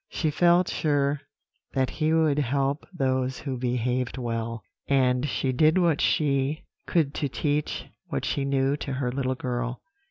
She 0.09 0.31
felt 0.31 0.67
sure 0.67 1.21
that 1.73 1.91
He 1.91 2.11
would 2.11 2.39
help 2.39 2.87
those 2.91 3.37
who 3.37 3.55
behaved 3.55 4.17
well; 4.17 4.63
and 4.87 5.29
she 5.29 5.51
did 5.51 5.77
what 5.77 6.01
she 6.01 6.63
could 6.87 7.13
to 7.13 7.29
teach 7.29 7.85
what 8.07 8.25
she 8.25 8.43
knew 8.43 8.75
to 8.77 8.93
her 8.93 9.11
little 9.11 9.35
girl. 9.35 9.83